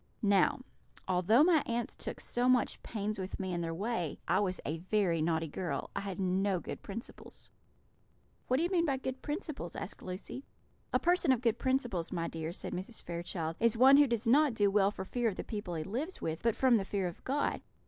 "Now, 0.23 0.61
although 1.07 1.43
my 1.43 1.61
aunts 1.67 1.95
took 1.95 2.19
so 2.19 2.49
much 2.49 2.81
pains 2.81 3.19
with 3.19 3.39
me 3.39 3.53
in 3.53 3.61
their 3.61 3.71
way, 3.71 4.17
I 4.27 4.39
was 4.39 4.59
a 4.65 4.79
very 4.79 5.21
naughty 5.21 5.47
girl; 5.47 5.91
I 5.95 5.99
had 5.99 6.19
no 6.19 6.59
good 6.59 6.81
principles." 6.81 7.51
"What 8.47 8.57
do 8.57 8.63
you 8.63 8.71
mean 8.71 8.87
by 8.87 8.97
good 8.97 9.21
principles?" 9.21 9.75
asked 9.75 10.01
Lucy. 10.01 10.43
"A 10.91 10.97
person 10.97 11.31
of 11.31 11.41
good 11.41 11.59
principles, 11.59 12.11
my 12.11 12.27
dear," 12.27 12.51
said 12.51 12.73
Mrs. 12.73 13.03
Fairchild, 13.03 13.57
"is 13.59 13.77
one 13.77 13.97
who 13.97 14.07
does 14.07 14.27
not 14.27 14.55
do 14.55 14.71
well 14.71 14.89
for 14.89 15.05
fear 15.05 15.29
of 15.29 15.35
the 15.35 15.43
people 15.43 15.75
he 15.75 15.83
lives 15.83 16.19
with, 16.19 16.41
but 16.41 16.55
from 16.55 16.77
the 16.77 16.83
fear 16.83 17.05
of 17.05 17.23
God. 17.23 17.61